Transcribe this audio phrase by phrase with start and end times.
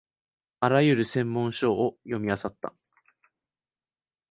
[0.61, 2.73] あらゆる専門書を読みあさった